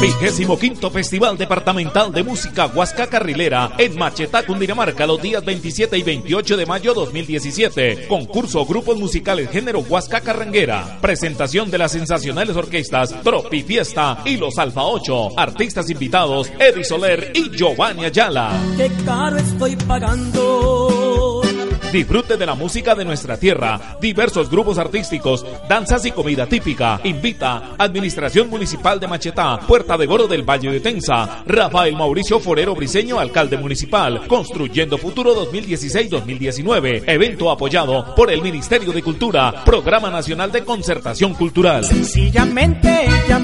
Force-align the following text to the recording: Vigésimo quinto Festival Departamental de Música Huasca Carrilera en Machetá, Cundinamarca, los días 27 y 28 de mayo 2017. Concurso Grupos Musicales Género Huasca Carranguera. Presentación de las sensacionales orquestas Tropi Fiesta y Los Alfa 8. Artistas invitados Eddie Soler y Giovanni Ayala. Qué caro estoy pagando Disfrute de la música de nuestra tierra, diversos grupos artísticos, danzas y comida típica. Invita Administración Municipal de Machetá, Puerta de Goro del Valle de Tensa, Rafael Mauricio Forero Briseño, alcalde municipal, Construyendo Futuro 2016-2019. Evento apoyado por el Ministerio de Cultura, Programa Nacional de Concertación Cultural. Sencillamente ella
Vigésimo 0.00 0.58
quinto 0.58 0.90
Festival 0.90 1.36
Departamental 1.36 2.10
de 2.10 2.22
Música 2.22 2.64
Huasca 2.66 3.06
Carrilera 3.06 3.72
en 3.76 3.98
Machetá, 3.98 4.46
Cundinamarca, 4.46 5.06
los 5.06 5.20
días 5.20 5.44
27 5.44 5.98
y 5.98 6.02
28 6.02 6.56
de 6.56 6.64
mayo 6.64 6.94
2017. 6.94 8.06
Concurso 8.08 8.64
Grupos 8.64 8.98
Musicales 8.98 9.50
Género 9.50 9.80
Huasca 9.80 10.22
Carranguera. 10.22 10.98
Presentación 11.02 11.70
de 11.70 11.76
las 11.76 11.92
sensacionales 11.92 12.56
orquestas 12.56 13.14
Tropi 13.22 13.62
Fiesta 13.62 14.22
y 14.24 14.38
Los 14.38 14.56
Alfa 14.56 14.84
8. 14.84 15.38
Artistas 15.38 15.90
invitados 15.90 16.50
Eddie 16.58 16.84
Soler 16.84 17.32
y 17.34 17.50
Giovanni 17.54 18.06
Ayala. 18.06 18.58
Qué 18.78 18.90
caro 19.04 19.36
estoy 19.36 19.76
pagando 19.76 21.09
Disfrute 21.92 22.36
de 22.36 22.46
la 22.46 22.54
música 22.54 22.94
de 22.94 23.04
nuestra 23.04 23.36
tierra, 23.36 23.96
diversos 24.00 24.48
grupos 24.48 24.78
artísticos, 24.78 25.44
danzas 25.68 26.06
y 26.06 26.12
comida 26.12 26.46
típica. 26.46 27.00
Invita 27.02 27.74
Administración 27.76 28.48
Municipal 28.48 29.00
de 29.00 29.08
Machetá, 29.08 29.58
Puerta 29.66 29.98
de 29.98 30.06
Goro 30.06 30.28
del 30.28 30.48
Valle 30.48 30.70
de 30.70 30.78
Tensa, 30.78 31.42
Rafael 31.46 31.96
Mauricio 31.96 32.38
Forero 32.38 32.76
Briseño, 32.76 33.18
alcalde 33.18 33.56
municipal, 33.56 34.26
Construyendo 34.28 34.98
Futuro 34.98 35.34
2016-2019. 35.50 37.02
Evento 37.08 37.50
apoyado 37.50 38.14
por 38.14 38.30
el 38.30 38.40
Ministerio 38.40 38.92
de 38.92 39.02
Cultura, 39.02 39.64
Programa 39.64 40.10
Nacional 40.10 40.52
de 40.52 40.64
Concertación 40.64 41.34
Cultural. 41.34 41.84
Sencillamente 41.84 43.04
ella 43.04 43.38